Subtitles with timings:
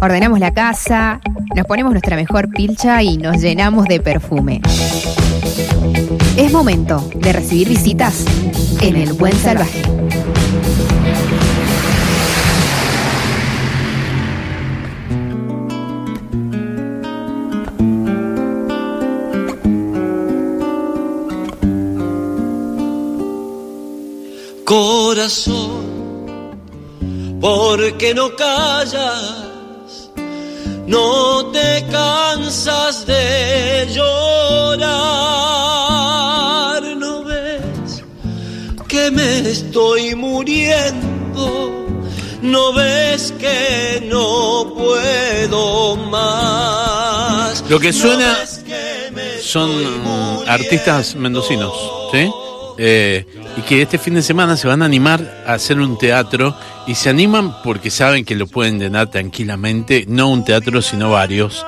[0.00, 1.20] ordenamos la casa,
[1.54, 4.60] nos ponemos nuestra mejor pilcha y nos llenamos de perfume.
[6.36, 8.24] Es momento de recibir visitas
[8.80, 9.82] en el Buen Salvaje.
[24.64, 26.50] Corazón,
[27.40, 29.45] ¿por qué no callas?
[30.86, 33.88] No te cansas de
[35.56, 38.04] llorar, ¿no ves
[38.88, 41.72] que me estoy muriendo?
[42.42, 47.64] ¿No ves que no puedo más?
[47.68, 50.44] Lo que ¿No suena ves que me son muriendo?
[50.46, 51.72] artistas mendocinos,
[52.12, 52.30] ¿sí?
[52.78, 53.24] Eh,
[53.56, 56.54] y que este fin de semana se van a animar a hacer un teatro
[56.86, 61.64] y se animan porque saben que lo pueden llenar tranquilamente, no un teatro sino varios,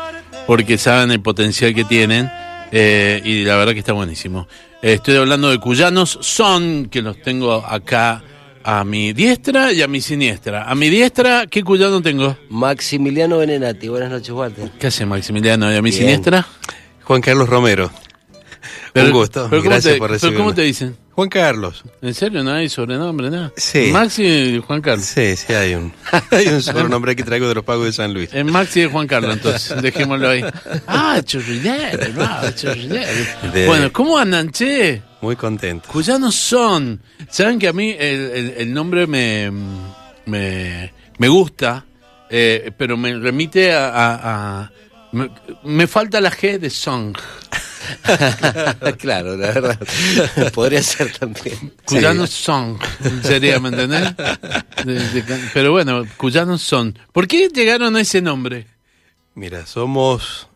[0.47, 2.31] porque saben el potencial que tienen
[2.71, 4.47] eh, y la verdad que está buenísimo.
[4.83, 8.23] Eh, estoy hablando de cuyanos, son que los tengo acá
[8.63, 10.65] a mi diestra y a mi siniestra.
[10.65, 12.37] A mi diestra, ¿qué cuyano tengo?
[12.51, 14.71] Maximiliano Benenati, buenas noches, Walter.
[14.79, 15.73] ¿Qué hace Maximiliano?
[15.73, 16.03] ¿Y a mi Bien.
[16.03, 16.47] siniestra?
[17.05, 17.91] Juan Carlos Romero.
[18.95, 19.47] Un gusto.
[19.51, 20.39] pero ¿cómo Gracias te- por pero recibirme.
[20.39, 20.97] ¿Cómo te dicen?
[21.13, 21.83] Juan Carlos.
[22.01, 22.45] ¿En serio?
[22.45, 23.53] ¿No hay sobrenombre, nada?
[23.57, 23.91] Sí.
[23.93, 25.05] Maxi y Juan Carlos.
[25.05, 25.93] Sí, sí, hay un,
[26.31, 28.31] hay un sobrenombre que traigo de los pagos de San Luis.
[28.33, 30.45] Es Maxi y Juan Carlos, entonces, dejémoslo ahí.
[30.87, 33.51] Ah, chorrillero, no.
[33.53, 35.03] De- Bueno, ¿cómo andan, che?
[35.21, 35.89] Muy contento.
[35.89, 37.03] Cuyanos son.
[37.29, 39.51] Saben que a mí el, el- el nombre me,
[40.27, 41.85] me, me gusta,
[42.31, 43.89] eh, pero me remite a...
[43.89, 44.73] a- a-
[45.11, 45.31] me,
[45.65, 47.17] me falta la G de song.
[48.99, 49.79] claro, la verdad.
[50.53, 51.73] Podría ser también.
[51.85, 52.79] Cuyanos son,
[53.23, 54.15] sería, ¿me entendés?
[54.85, 56.99] De- de can- pero bueno, cuyanos son.
[57.13, 58.67] ¿Por qué llegaron a ese nombre?
[59.35, 60.49] Mira, somos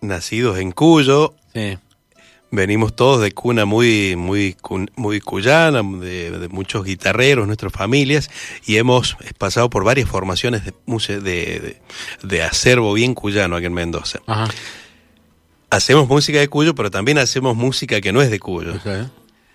[0.00, 1.76] nacidos en Cuyo, Sí.
[2.50, 4.56] venimos todos de cuna muy, muy,
[4.96, 8.30] muy cuyana, de, de muchos guitarreros, nuestras familias,
[8.66, 11.80] y hemos pasado por varias formaciones de, muse- de, de,
[12.22, 14.20] de acervo bien cuyano aquí en Mendoza.
[14.26, 14.48] Ajá.
[15.70, 18.74] Hacemos música de Cuyo, pero también hacemos música que no es de Cuyo.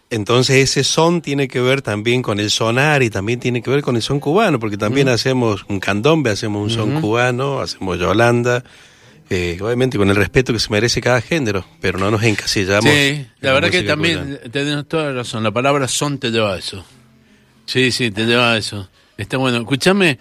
[0.09, 3.81] Entonces ese son tiene que ver también con el sonar y también tiene que ver
[3.81, 8.63] con el son cubano, porque también hacemos un candombe, hacemos un son cubano, hacemos yolanda,
[9.29, 12.89] eh, obviamente con el respeto que se merece cada género, pero no nos encasillamos.
[12.89, 15.43] Sí, la verdad que también tenés toda la razón.
[15.43, 16.85] La palabra son te lleva a eso.
[17.65, 18.87] Sí, sí, te lleva a eso.
[19.17, 19.57] Está bueno.
[19.57, 20.19] Escúchame,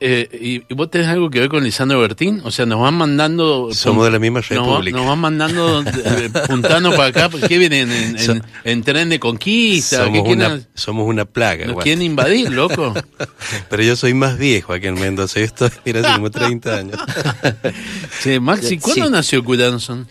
[0.00, 0.28] eh,
[0.68, 2.40] ¿y, y vos tenés algo que ver con Lisandro Bertín?
[2.44, 3.68] O sea, nos van mandando...
[3.72, 4.96] Somos de la misma república.
[4.96, 5.84] Nos, van mandando
[6.48, 7.28] puntanos para acá.
[7.28, 7.90] ¿Por ¿Qué vienen?
[7.90, 8.34] ¿En, en, So-
[8.64, 10.04] en tren de conquista?
[10.10, 11.66] ¿Qué Somos una, somos una plaga.
[11.66, 12.92] ¿Nos quieren invadir, loco?
[13.70, 17.00] Pero yo soy más viejo aquí en Mendoza, yo estoy mira, hace como 30 años.
[18.20, 19.12] Sí, Maxi, ¿cuándo Sí.
[19.12, 20.06] nació Cuyanson?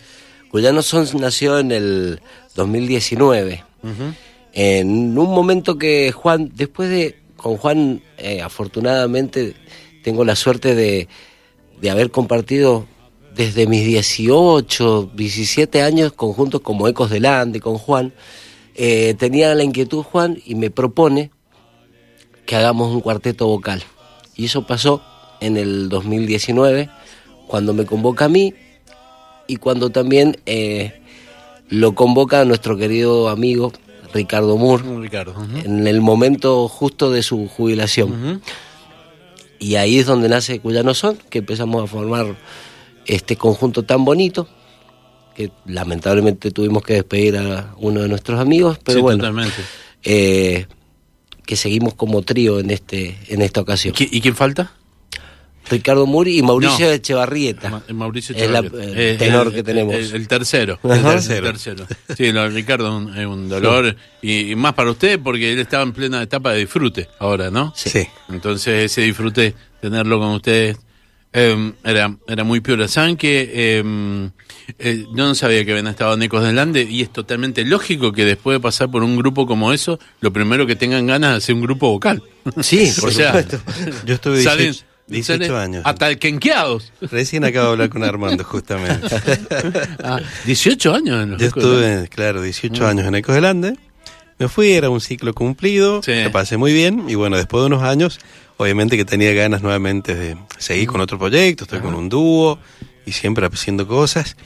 [0.50, 2.20] Cuyano Sons nació en el
[2.54, 3.64] 2019.
[4.52, 9.54] En un momento que Juan, después de, con Juan, eh, afortunadamente,
[10.02, 11.08] tengo la suerte de,
[11.80, 12.86] de haber compartido
[13.34, 18.14] desde mis 18, 17 años conjuntos como Ecos del Ande con Juan.
[18.74, 21.30] Eh, tenía la inquietud Juan y me propone
[22.46, 23.82] que hagamos un cuarteto vocal.
[24.34, 25.02] Y eso pasó
[25.40, 26.88] en el 2019,
[27.46, 28.54] cuando me convoca a mí
[29.46, 31.00] y cuando también eh,
[31.68, 33.72] lo convoca a nuestro querido amigo
[34.16, 35.32] Ricardo Moore Ricardo.
[35.32, 35.58] ujú.
[35.64, 38.40] en el momento justo de su jubilación.
[39.58, 42.36] Y ahí es donde nace Cuyano Son, que empezamos a formar
[43.06, 44.48] este conjunto tan bonito,
[45.34, 49.56] que lamentablemente tuvimos que despedir a uno de nuestros amigos, pero Sí, bueno, totalmente.
[50.02, 50.66] eh,
[51.46, 53.94] que seguimos como trío en este en esta ocasión.
[53.94, 54.72] ¿Qui- ¿Y quién falta?
[55.70, 56.92] Ricardo Muri y Mauricio No.
[56.92, 57.70] Echevarrieta.
[57.70, 58.90] Ma- Mauricio Es la- Echevarría.
[58.92, 59.94] el Eh, tenor el- que tenemos.
[59.94, 60.78] El, el tercero.
[60.84, 61.46] El tercero.
[61.46, 61.86] El tercero.
[62.16, 63.96] Sí, lo de Ricardo es un, es un dolor.
[64.22, 67.72] Y, y más para usted, porque él estaba en plena etapa de disfrute ahora, ¿no?
[67.76, 68.06] Sí.
[68.28, 70.76] Entonces, ese disfrute, tenerlo con ustedes,
[71.32, 72.88] eh, era, era muy piola.
[72.88, 74.30] ¿Saben que eh,
[74.78, 78.12] eh, yo no sabía que habían estado en Ecos del Ande y es totalmente lógico
[78.12, 81.36] que después de pasar por un grupo como eso, lo primero que tengan ganas de
[81.36, 82.22] hacer un grupo vocal.
[82.62, 83.60] Sí, por O sea, supuesto.
[84.06, 85.82] Yo estuve 18, salen- 18 salen años.
[85.86, 86.92] Atalquenqueados.
[87.00, 89.06] Recién acabo de hablar con Armando, justamente.
[90.02, 93.76] Ah, 18 años en los Yo estuve, claro, 18 años en Ecos del Ande.
[94.38, 96.12] Me fui, era un ciclo cumplido, Sí.
[96.24, 97.04] lo pasé muy bien.
[97.08, 98.18] Y bueno, después de unos años,
[98.58, 101.64] obviamente que tenía ganas nuevamente de seguir con otro proyecto.
[101.64, 102.58] Estoy con un dúo
[103.06, 104.36] y siempre haciendo cosas.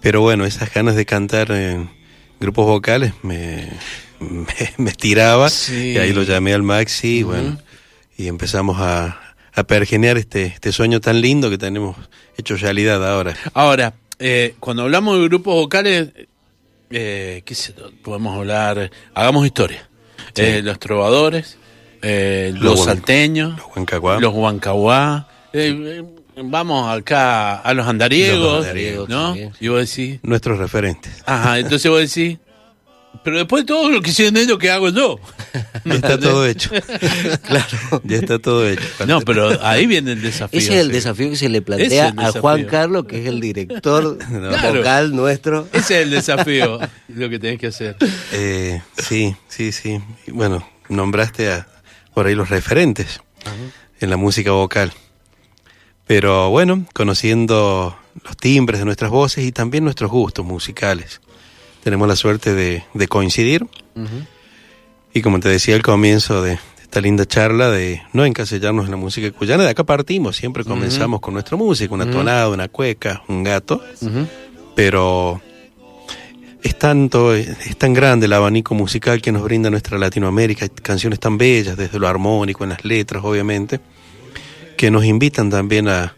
[0.00, 1.90] Pero bueno, esas ganas de cantar en
[2.40, 3.68] grupos vocales me,
[4.20, 4.46] me,
[4.78, 5.50] me estiraba.
[5.50, 5.90] Sí.
[5.92, 7.58] Y ahí lo llamé al Maxi y bueno,
[8.16, 9.20] y empezamos a,
[9.54, 11.96] a pergenear este, este sueño tan lindo que tenemos
[12.36, 13.36] hecho realidad ahora.
[13.52, 16.08] Ahora, eh, cuando hablamos de grupos vocales,
[16.90, 18.90] eh, ¿qué sé, podemos hablar?
[19.14, 19.88] Hagamos historia.
[20.36, 21.58] Eh, los trovadores,
[22.02, 24.18] eh, los, salteños, los huancaguá.
[24.20, 25.28] los huancaguá.
[25.52, 26.02] Eh,
[26.36, 29.26] eh, vamos acá a los andariegos, Los andariegos ¿no?
[29.28, 29.52] también.
[29.60, 31.22] Y vos decís, Nuestros referentes.
[31.26, 32.38] ajá, entonces vos decís,
[33.22, 35.18] pero después de todo lo que hicieron ellos, ¿qué hago yo?
[35.84, 36.70] Ya está todo hecho.
[37.46, 38.02] claro.
[38.04, 38.82] Ya está todo hecho.
[39.06, 40.58] No, pero ahí viene el desafío.
[40.58, 40.92] Ese es el sí.
[40.92, 42.64] desafío que se le plantea a Juan.
[42.64, 44.78] Carlos, que es el director Claro.
[44.78, 45.68] vocal nuestro.
[45.72, 47.96] Ese es el desafío, lo que tenés que hacer.
[48.32, 50.00] Eh, sí, sí, sí.
[50.28, 51.68] Bueno, nombraste a,
[52.14, 53.20] por ahí los referentes
[54.00, 54.92] en la música vocal.
[56.06, 61.20] Pero bueno, conociendo los timbres de nuestras voces y también nuestros gustos musicales.
[61.84, 63.66] Tenemos la suerte de, de coincidir.
[65.12, 68.96] Y como te decía al comienzo de esta linda charla, de no encasillarnos en la
[68.96, 73.44] música cuyana, de acá partimos, siempre comenzamos con nuestra música, una tonada, una cueca, un
[73.44, 73.82] gato,
[74.74, 75.40] pero
[76.62, 81.36] es tanto, es tan grande el abanico musical que nos brinda nuestra Latinoamérica, canciones tan
[81.36, 83.80] bellas, desde lo armónico, en las letras, obviamente,
[84.76, 86.14] que nos invitan también a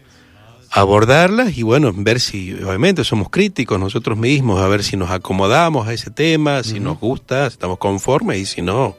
[0.71, 5.87] abordarlas y bueno, ver si, obviamente, somos críticos nosotros mismos, a ver si nos acomodamos
[5.87, 8.95] a ese tema, si nos gusta, si estamos conformes y si no,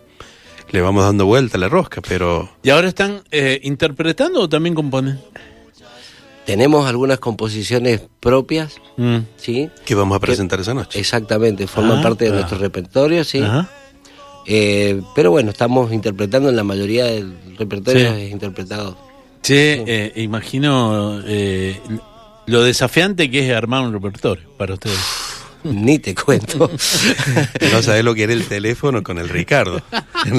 [0.71, 4.75] le vamos dando vuelta a la rosca, pero ¿Y ahora están eh, interpretando o también
[4.75, 5.21] componen?
[6.47, 9.19] Tenemos algunas composiciones propias, Mm.
[9.37, 9.71] ¿sí?
[9.85, 10.99] ¿qué vamos a presentar esa noche?
[10.99, 12.35] Exactamente, forman Ah, parte de ah.
[12.35, 13.39] nuestro repertorio, sí.
[13.41, 13.69] Ajá.
[14.47, 18.23] Eh, pero bueno, estamos interpretando en la mayoría del repertorio Sí.
[18.23, 18.97] es interpretado.
[19.43, 21.81] Che, eh, imagino eh,
[22.47, 24.99] lo desafiante que es armar un repertorio para ustedes.
[25.65, 26.71] Ni te cuento.
[27.73, 29.83] No sabés lo que era el teléfono con el Ricardo.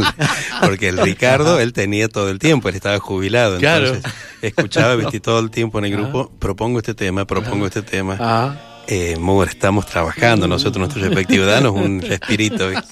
[0.62, 3.60] Porque el Ricardo, él tenía todo el tiempo, él estaba jubilado.
[3.60, 3.88] Claro.
[3.88, 4.12] Entonces,
[4.42, 8.18] escuchaba, viste, todo el tiempo en el grupo, propongo este tema, propongo este tema.
[8.20, 8.69] Ah.
[8.92, 12.70] Eh, Moore, estamos trabajando nosotros, nuestro respectivo, danos un respirito.
[12.70, 12.88] ¿viste?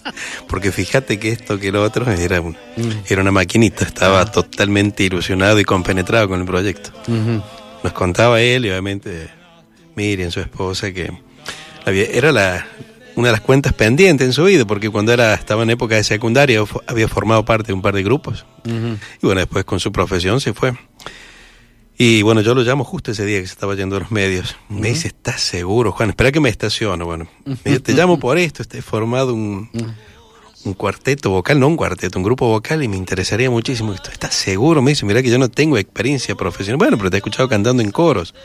[0.48, 2.56] Porque fíjate que esto que lo otro era, un-
[3.10, 6.92] era una maquinita, estaba totalmente ilusionado y compenetrado con el proyecto.
[7.84, 9.30] Nos contaba él y obviamente
[9.96, 11.12] Miriam, su esposa, que
[11.88, 12.68] era la,
[13.16, 16.04] una de las cuentas pendientes en su vida, porque cuando era estaba en época de
[16.04, 18.46] secundaria había formado parte de un par de grupos.
[18.66, 20.74] Y bueno, después con su profesión se fue.
[22.00, 24.56] Y bueno, yo lo llamo justo ese día que se estaba yendo a los medios.
[24.70, 26.10] Me dice, ¿estás seguro, Juan?
[26.10, 27.06] Espera que me estaciono.
[27.06, 29.68] Bueno, me dice, te llamo por esto, esté formado un,
[30.64, 34.12] un cuarteto vocal, no un cuarteto, un grupo vocal y me interesaría muchísimo esto.
[34.12, 34.84] ¿Estás seguro?
[34.84, 36.78] Me dice, mira que yo no tengo experiencia profesional.
[36.78, 38.36] Bueno, pero te he escuchado cantando en coros.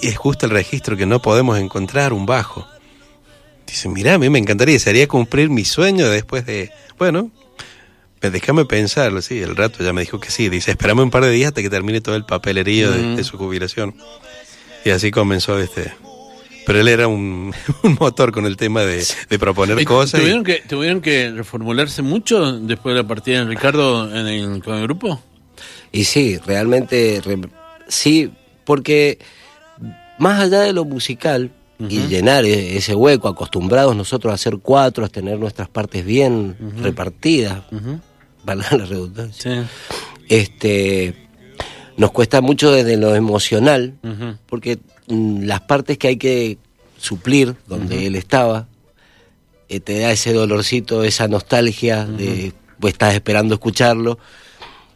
[0.00, 2.68] Y es justo el registro que no podemos encontrar, un bajo.
[3.66, 7.30] Dice, mira, a mí me encantaría, sería cumplir mi sueño después de, bueno,
[8.20, 10.48] déjame pensarlo, sí, el rato ya me dijo que sí.
[10.48, 13.38] Dice, espérame un par de días hasta que termine todo el papelerío de, de su
[13.38, 13.94] jubilación.
[14.84, 15.92] Y así comenzó este...
[16.66, 17.52] Pero él era un,
[17.82, 20.20] un motor con el tema de, de proponer ¿Y cosas.
[20.20, 24.62] y- ¿Tuvieron, que, ¿Tuvieron que reformularse mucho después de la partida de Ricardo en el,
[24.62, 25.20] con el grupo?
[25.90, 27.48] Y sí, realmente re-
[27.88, 28.30] sí,
[28.64, 29.18] porque
[30.18, 31.50] más allá de lo musical
[31.88, 36.56] y llenar e- ese hueco, acostumbrados nosotros a hacer cuatro, a tener nuestras partes bien
[36.82, 37.62] repartidas,
[38.44, 39.68] valga la redundancia, Sí.
[40.28, 41.14] este,
[41.96, 43.94] nos cuesta mucho desde lo emocional,
[44.46, 44.78] porque
[45.08, 46.58] mm, las partes que hay que
[46.96, 48.68] suplir, donde él estaba,
[49.68, 54.18] eh, te da ese dolorcito, esa nostalgia de pues estás esperando escucharlo.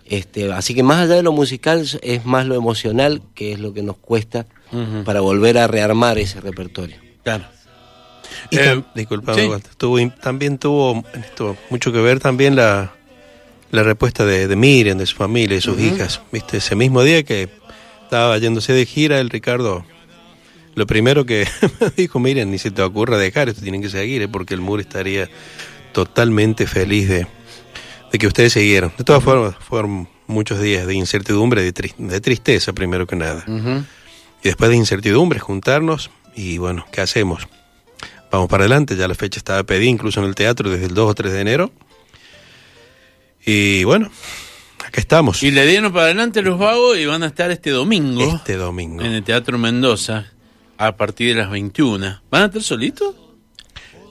[0.06, 3.72] Este, así que más allá de lo musical es más lo emocional que es lo
[3.72, 4.46] que nos cuesta
[5.04, 6.96] para volver a rearmar ese repertorio.
[7.22, 7.44] Claro.
[8.50, 9.48] Y Eh, tam- disculpame, sí.
[9.48, 12.92] Walter, tuvo, in- también tuvo esto, mucho que ver también la,
[13.74, 16.20] la respuesta de, de Miriam, de su familia, de sus hijas.
[16.32, 17.48] Viste, ese mismo día que
[18.02, 19.84] estaba yéndose de gira, el Ricardo,
[20.74, 21.46] lo primero que
[21.80, 24.28] me dijo, Miriam, ni se te ocurra dejar, esto tienen que seguir, ¿eh?
[24.28, 25.28] porque el muro estaría
[25.92, 27.26] totalmente feliz de,
[28.12, 28.92] de que ustedes siguieran.
[28.96, 33.44] De todas formas, fueron muchos días de incertidumbre, de, tri- de tristeza primero que nada.
[34.42, 37.46] Y después de incertidumbre, juntarnos y bueno, ¿qué hacemos?
[38.30, 41.10] Vamos para adelante, ya la fecha estaba pedida incluso en el teatro desde el 2
[41.10, 41.72] o 3 de enero.
[43.46, 44.10] Y bueno,
[44.84, 45.42] acá estamos.
[45.42, 49.02] Y le dieron para adelante los vagos y van a estar este domingo Este domingo.
[49.02, 50.26] en el Teatro Mendoza
[50.78, 52.20] a partir de las 21.
[52.30, 53.14] ¿Van a estar solitos?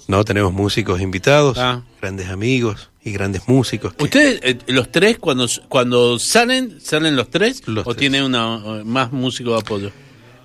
[0.07, 1.81] No, tenemos músicos invitados, Ah.
[2.01, 3.93] grandes amigos y grandes músicos.
[3.93, 7.63] que- ¿Ustedes, eh, los tres, cuando, cuando salen, salen los tres?
[7.67, 7.99] Los ¿O tres.
[8.01, 9.91] tiene una, más músicos de apoyo?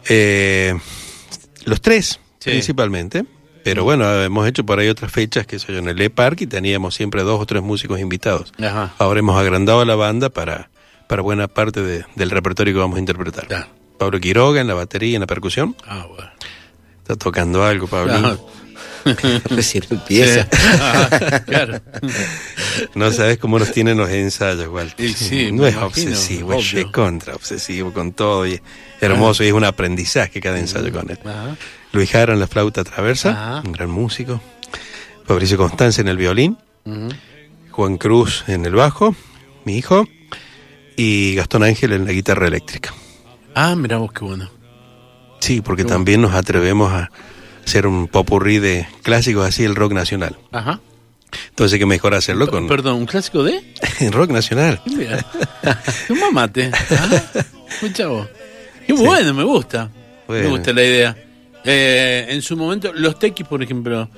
[0.09, 0.75] Eh,
[1.65, 2.51] los tres, Sí.
[2.51, 3.25] principalmente.
[3.65, 6.47] Pero bueno, hemos hecho por ahí otras fechas, que soy yo, en el E-Park y
[6.47, 8.53] teníamos siempre dos o tres músicos invitados.
[8.59, 8.95] Ajá.
[8.99, 10.71] Ahora hemos agrandado la banda para,
[11.07, 13.47] para buena parte de- del repertorio que vamos a interpretar.
[13.99, 15.77] Pablo Quiroga en la batería y en la percusión.
[15.87, 16.31] Ah, bueno.
[17.03, 18.49] Está tocando algo, Pablo.
[19.51, 20.43] Recién empieza.
[20.51, 21.41] Sí.
[21.47, 21.81] Claro.
[22.95, 25.05] No sabes cómo nos tienen los ensayos, Walter.
[25.07, 28.63] Y sí, no es imagino, obsesivo, es contra obsesivo con todo y es
[29.01, 31.19] hermoso y es un aprendizaje cada ensayo con él.
[31.25, 31.57] Ajá.
[31.93, 33.63] Luis Jara en la flauta traversa, Ajá.
[33.67, 34.41] un gran músico.
[35.27, 36.57] Fabricio Constanza en el violín.
[37.71, 39.15] Juan Cruz en el bajo,
[39.65, 40.07] mi hijo.
[40.97, 42.93] Y Gastón Ángel en la guitarra eléctrica.
[43.55, 44.51] Ah, mira vos qué bueno.
[45.41, 47.11] Sí, porque Qué también nos atrevemos a
[47.65, 50.37] hacer un popurrí de clásicos así, el rock nacional.
[50.51, 50.81] Ajá.
[51.51, 53.63] Entonces, qué mejor hacerlo P- con Perdón, ¿un clásico de?
[54.11, 54.81] rock nacional.
[54.87, 55.25] Mira.
[56.09, 56.71] Un mate.
[56.75, 57.23] Ah,
[57.69, 58.27] escucha vos.
[58.87, 59.91] Qué bueno, me gusta.
[60.27, 61.17] Me gusta la idea.
[61.71, 64.09] Eh, en su momento, los tequis, por ejemplo,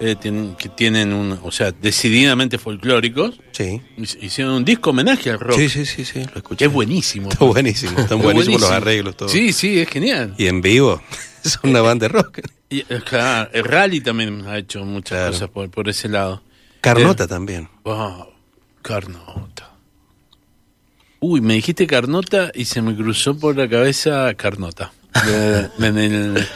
[0.00, 3.80] eh, tienen- que tienen un, o sea, decididamente folclóricos, Sí.
[3.96, 5.56] hic- hicieron un disco homenaje al rock.
[5.58, 6.66] Sí, sí, sí, sí, lo escuché.
[6.66, 7.30] es buenísimo.
[7.30, 9.28] Está buenísimo, están Es buenísimos los arreglos, todo.
[9.28, 10.34] Sí, sí, es genial.
[10.38, 11.02] Y en vivo,
[11.44, 12.40] son una banda de rock.
[12.70, 15.32] Y, eh, claro, el rally también ha hecho muchas Claro.
[15.32, 16.42] cosas por, por ese lado.
[16.82, 17.68] Carnota Eh, también.
[17.84, 18.28] Wow,
[18.82, 19.70] Carnota.
[21.20, 24.92] Uy, me dijiste Carnota y se me cruzó por la cabeza Carnota.
[25.26, 26.46] Eh, en el-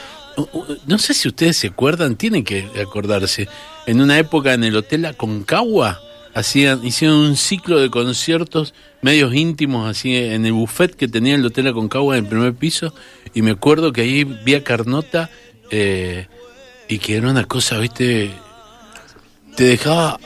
[0.87, 3.49] no sé si ustedes se acuerdan, tienen que acordarse.
[3.87, 6.01] En una época en el Hotel Aconcagua
[6.35, 11.45] hacían, hicieron un ciclo de conciertos medios íntimos así en el buffet que tenía el
[11.45, 12.95] Hotel Aconcagua en el primer piso
[13.35, 15.29] y me acuerdo que ahí vi a Carnota
[15.71, 16.27] eh,
[16.89, 18.31] y que era una cosa, viste,
[19.57, 20.19] te dejaba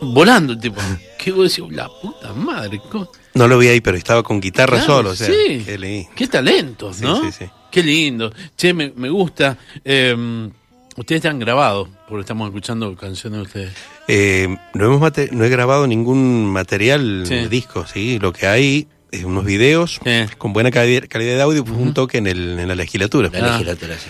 [0.00, 0.80] volando el tipo.
[1.18, 1.72] ¿Qué vos decís?
[1.74, 2.80] La puta madre.
[2.90, 3.10] ¿cómo?
[3.34, 5.10] No lo vi ahí, pero estaba con guitarra Claro, solo.
[5.10, 5.62] O sea, sí.
[5.64, 6.08] qué.
[6.14, 7.20] Qué talentos, Sí, ¿no?
[7.22, 7.44] sí, sí.
[7.70, 8.32] Qué lindo.
[8.56, 9.56] Che, me, me gusta.
[9.84, 10.48] Eh,
[10.96, 13.72] ustedes están grabados, porque estamos escuchando canciones de ustedes.
[14.08, 17.34] Eh, no, hemos mate- no he grabado ningún material Sí.
[17.34, 18.18] de disco, ¿sí?
[18.18, 20.10] Lo que hay es unos videos Sí.
[20.38, 23.30] con buena calidad, calidad de audio, pues, un toque en, el, en la legislatura.
[23.32, 24.08] La legislatura, sí.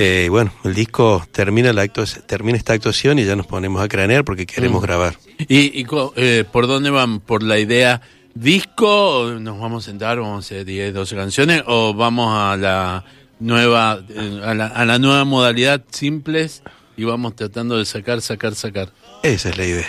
[0.00, 1.86] Eh, bueno, el disco termina, la
[2.26, 5.16] termina esta actuación y ya nos ponemos a cranear porque queremos grabar.
[5.46, 5.86] ¿Y, y
[6.16, 7.20] eh, por dónde van?
[7.20, 8.00] ¿Por la idea
[8.40, 9.34] disco?
[9.40, 11.62] ¿Nos vamos a sentar, vamos a hacer 10, 12 canciones?
[11.66, 13.04] ¿O vamos a la
[13.40, 16.62] nueva eh, a la, a la nueva modalidad simples
[16.96, 18.90] y vamos tratando de sacar, sacar, sacar?
[19.22, 19.86] Esa es la idea.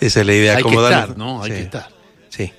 [0.00, 0.56] Esa es la idea.
[0.56, 1.42] Hay que estar, ¿no?
[1.42, 1.56] Hay Sí.
[1.56, 1.88] que estar.
[2.28, 2.52] Sí,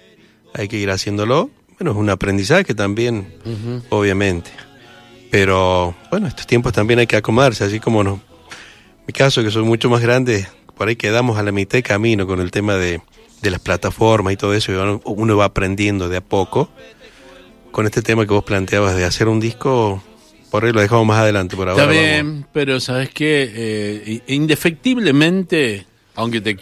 [0.54, 1.52] hay que ir haciéndolo.
[1.80, 3.36] Bueno, es un aprendizaje también,
[3.90, 4.50] obviamente.
[5.30, 8.14] Pero bueno, estos tiempos también hay que acomodarse, así como no.
[8.14, 11.84] En mi caso, que soy mucho más grande, por ahí quedamos a la mitad de
[11.84, 13.02] camino con el tema de,
[13.42, 16.70] de las plataformas y todo eso, y uno, va aprendiendo de a poco.
[17.72, 20.02] Con este tema que vos planteabas de hacer un disco,
[20.50, 21.84] por ahí lo dejamos más adelante, por ahora.
[21.84, 22.04] Está vamos.
[22.04, 23.52] bien, pero ¿sabes qué?
[23.56, 26.56] Eh, indefectiblemente, aunque te,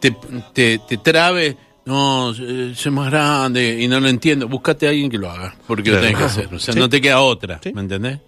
[0.00, 0.16] te,
[0.52, 5.18] te, te trabe, no, soy más grande y no lo entiendo, búscate a alguien que
[5.18, 6.52] lo haga, porque lo tenés que hacer.
[6.54, 6.80] O sea, Sí.
[6.80, 7.72] no te queda otra, Sí.
[7.72, 8.18] ¿me entendés?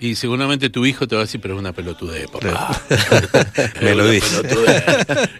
[0.00, 2.80] Y seguramente tu hijo te va a decir, pero es una pelotudez, papá.
[3.82, 4.42] Me lo dice.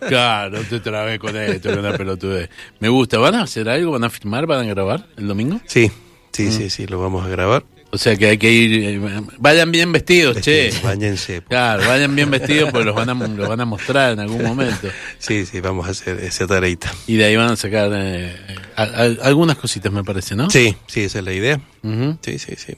[0.09, 2.51] claro, te trabé con esto, es una pelotudez.
[2.79, 3.19] Me gusta.
[3.19, 3.93] ¿Van a hacer algo?
[3.93, 4.47] ¿Van a filmar?
[4.47, 5.61] ¿Van a grabar el domingo?
[5.67, 5.91] Sí,
[6.33, 7.65] sí, sí, sí, lo vamos a grabar.
[7.93, 8.85] O sea que hay que ir.
[8.85, 9.01] eh,
[9.39, 10.69] Vayan bien vestidos, che.
[10.69, 11.43] Este, Báñense.
[11.43, 14.89] Claro, vayan bien vestidos porque los van a, los van a mostrar en algún momento.
[15.19, 16.93] Sí, sí, vamos a hacer esa tareita.
[17.09, 18.37] Y de ahí van a sacar eh,
[18.77, 20.49] a- a- algunas cositas, me parece, ¿no?
[20.51, 21.61] Sí, sí, esa es la idea.
[22.23, 22.75] Sí, sí, sí.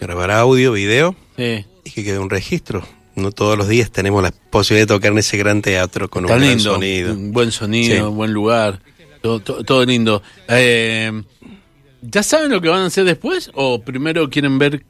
[0.00, 1.64] Grabar audio, video Sí.
[1.84, 2.82] y que quede un registro.
[3.14, 6.34] No todos los días tenemos la posibilidad de tocar en ese gran teatro con Está
[6.34, 6.74] un gran lindo.
[6.74, 7.12] sonido.
[7.14, 8.00] Un buen sonido, Sí.
[8.02, 8.80] un buen lugar.
[9.22, 10.22] Todo, todo, todo lindo.
[10.48, 11.22] Eh,
[12.02, 13.50] ¿Ya saben lo que van a hacer después?
[13.54, 14.84] ¿O primero quieren ver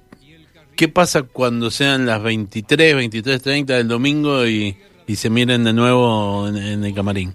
[0.75, 6.49] qué pasa cuando sean las 23, 23.30 del domingo y, y se miren de nuevo
[6.49, 7.33] en, en el camarín?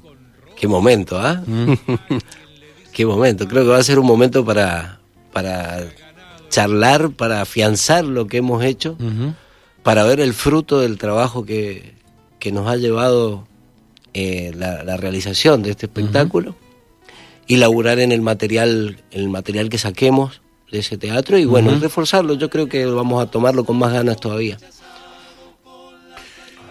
[0.59, 1.41] Qué momento, ¿ah?
[2.93, 3.47] Qué momento.
[3.47, 4.99] Creo que va a ser un momento para,
[5.31, 5.87] para
[6.51, 8.96] charlar, para afianzar lo que hemos hecho,
[9.81, 11.96] para ver el fruto del trabajo que,
[12.38, 13.48] que nos ha llevado
[14.13, 16.55] eh, la, la realización de este espectáculo
[17.48, 20.41] y laburar en el material, en el material que saquemos
[20.72, 22.36] de ese teatro y bueno, reforzarlo.
[22.36, 24.58] Yo creo que vamos a tomarlo con más ganas todavía.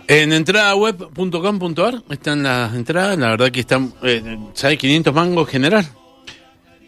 [0.07, 4.79] En entradaweb.com.ar están las entradas, la verdad que están, eh, ¿sabes?
[4.79, 5.89] 500 mangos general.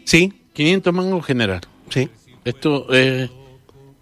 [0.05, 1.61] Sí, 500 mangos general.
[1.89, 2.09] sí.
[2.45, 3.29] Esto es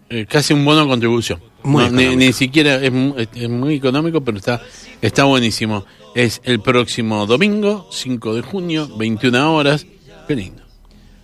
[0.10, 1.40] eh, casi un bono de contribución.
[1.64, 4.62] Muy No, ni, ni siquiera es, es- es muy económico, pero está,
[5.02, 5.86] está buenísimo.
[6.16, 9.86] Es el próximo domingo, 5 de junio, 21 horas.
[10.28, 10.64] Qué lindo.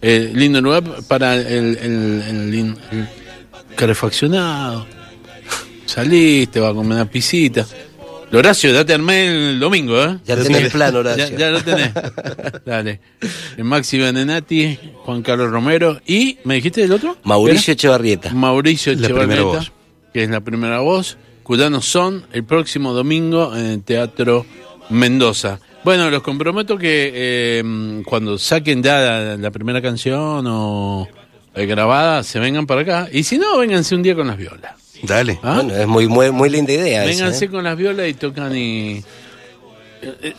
[0.02, 1.48] Eh, lindo lugar para el,
[1.78, 3.10] el, el- el-.
[5.86, 7.66] Salís, te va a comer una pisita.
[8.32, 10.18] Horacio, ya te armé el domingo, ¿eh?
[10.26, 10.72] Ya Ya tenés tenés.
[10.74, 11.38] plan, Horacio.
[11.38, 11.92] ya lo tenés.
[12.66, 13.00] Dale.
[13.58, 17.18] El Maxi Benenati, Juan Carlos Romero y, ¿me dijiste el otro?
[17.24, 18.32] Mauricio Echevarrieta.
[18.34, 19.72] Mauricio La primera Echevarrieta, voz.
[20.14, 21.18] que es la primera voz.
[21.44, 24.46] Cuyanos son el próximo domingo en el Teatro
[24.90, 25.60] Mendoza.
[25.86, 31.08] Bueno, los comprometo que eh, cuando saquen ya la, la primera canción o
[31.56, 33.08] eh, grabada, se vengan para acá.
[33.12, 34.74] Y si no, vénganse un día con las violas.
[35.04, 35.40] Dale.
[35.44, 35.56] ¿Ah?
[35.56, 37.50] Bueno, es muy, muy, muy linda idea esa, Vénganse ¿eh?
[37.50, 39.04] con las violas y tocan y...
[40.02, 40.34] eh, eh,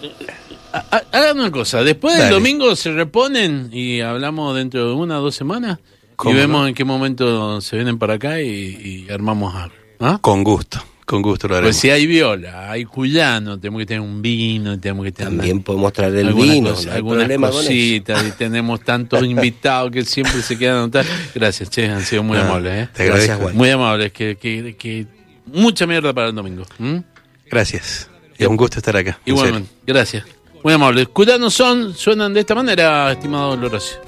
[0.73, 2.35] ha- ha- Hagan una cosa, después del Dale.
[2.35, 6.69] domingo se reponen y hablamos dentro de una o dos semanas y ¿Cómo vemos no?
[6.69, 9.75] en qué momento se vienen para acá y, y armamos algo.
[10.01, 10.19] ¿Ah?
[10.21, 11.69] Con gusto, con gusto lo haremos.
[11.75, 15.63] Pues si hay viola, hay cuyano, tenemos que tener un vino, tenemos que tener También
[15.63, 20.43] podemos traer el vino, cosa- no hay algunas cositas y tenemos tantos invitados que siempre
[20.43, 21.07] se quedan a notar.
[21.35, 22.73] Gracias, che, han sido muy Ah, amables.
[22.85, 22.89] ¿eh?
[22.93, 23.07] Te.
[23.07, 23.57] Gracias, Juan.
[23.57, 25.07] Muy amables, que, que, que
[25.47, 26.65] mucha mierda para el domingo.
[26.79, 27.03] ¿m?
[27.51, 28.11] Gracias.
[28.37, 29.19] Es un gusto estar acá.
[29.25, 30.25] en Igualmente, gracias.
[30.63, 31.09] Muy amables.
[31.09, 33.99] Cuidanos son, suenan de esta manera, estimado Lorenzo.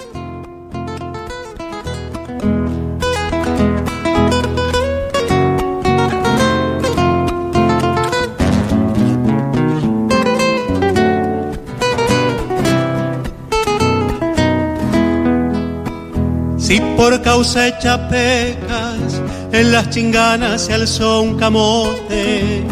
[17.01, 19.19] Por causa hecha pecas,
[19.51, 22.63] en las chinganas se alzó un camote.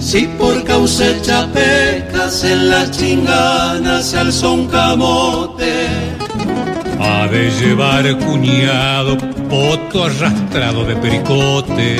[0.00, 5.88] Si por causa hecha pecas, en las chinganas se alzó un camote.
[6.98, 9.18] Ha de llevar cuñado
[9.50, 11.98] poto arrastrado de pericote.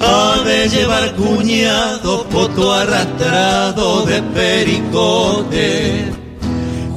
[0.00, 6.21] Ha de llevar cuñado poto arrastrado de pericote.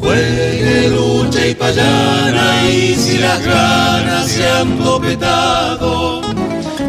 [0.06, 6.22] Juegue, lucha y payana y si las ganas se han topetado.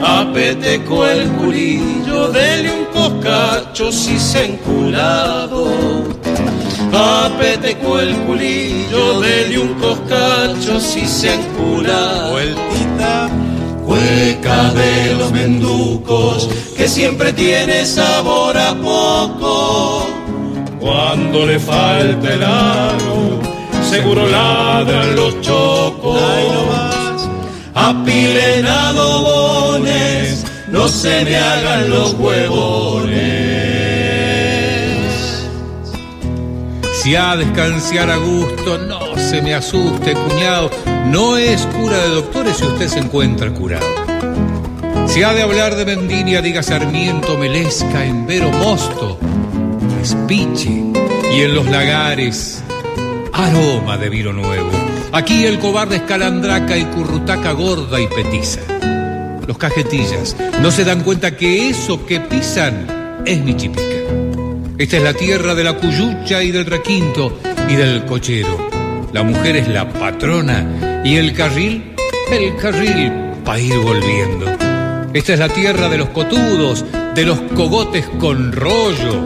[0.02, 5.66] Apeteco el culillo, dele un coscacho si se enculado.
[6.92, 12.32] Apeteco el culillo, dele un coscacho si se ha enculado.
[12.32, 13.30] Vueltita.
[13.86, 20.15] Cueca de los menducos, que siempre tiene sabor a poco.
[20.86, 23.40] Cuando le falta el aro,
[23.90, 27.28] seguro ladran los chocos.
[27.74, 33.18] Apilen adobones, no se me hagan los huevones.
[37.02, 40.70] Si ha de descansar a gusto, no se me asuste, cuñado.
[41.06, 43.86] No es cura de doctores si usted se encuentra curado.
[45.08, 49.18] Si ha de hablar de Vendimia, diga Sarmiento, Melesca, Embero, Mosto,
[50.14, 52.62] Y en los lagares,
[53.32, 54.70] aroma de vino nuevo.
[55.10, 58.60] Aquí el cobarde es calandraca y currutaca gorda y petiza.
[59.48, 63.82] Los cajetillas no se dan cuenta que eso que pisan es Michipica.
[64.78, 68.68] Esta es la tierra de la cuyucha y del requinto y del cochero.
[69.12, 71.96] La mujer es la patrona y el carril,
[72.30, 73.12] el carril
[73.44, 74.46] para ir volviendo.
[75.12, 79.24] Esta es la tierra de los cotudos, de los cogotes con rollo.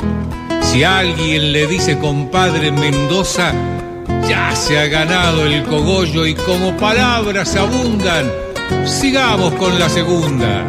[0.70, 3.52] Si alguien le dice compadre Mendoza,
[4.28, 8.30] ya se ha ganado el cogollo y como palabras abundan,
[8.86, 10.64] sigamos con la segunda.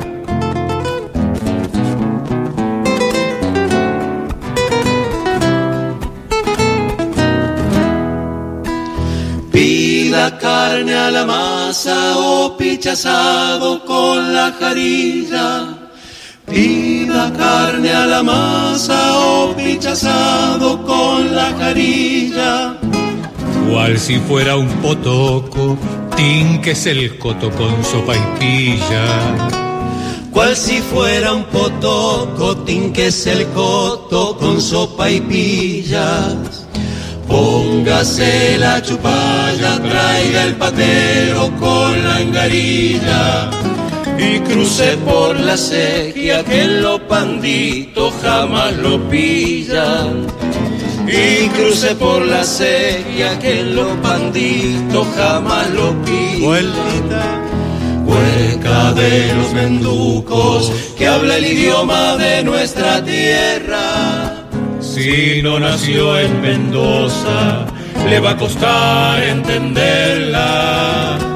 [9.51, 15.80] Pida carne a la masa o pichazado con la jarilla.
[16.51, 22.77] Pida carne a la masa o pichazado con la jarilla.
[23.69, 25.77] Cual si fuera un potoco,
[26.17, 29.05] tinques el coto con sopa y pilla.
[30.31, 36.67] Cual si fuera un potoco, tinques el coto con sopa y pillas.
[37.29, 43.49] Póngase la chupalla, traiga el patero con la engarilla.
[44.21, 50.27] Y cruce por la sequía que en los panditos jamás lo pillan.
[51.07, 56.71] Y cruce por la sequía que en los panditos jamás lo pillan.
[58.05, 64.45] Hueca de los menducos que habla el idioma de nuestra tierra.
[64.79, 67.65] Si no nació en Mendoza,
[68.07, 71.30] le va a costar entenderla.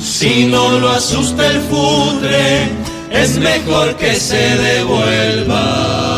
[0.00, 2.68] Si no lo asusta el futre,
[3.10, 6.09] es mejor que se devuelva.